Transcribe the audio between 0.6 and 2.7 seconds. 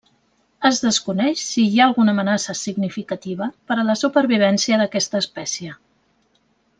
Es desconeix si hi ha alguna amenaça